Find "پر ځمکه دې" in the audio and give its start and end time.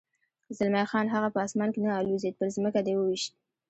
2.39-2.93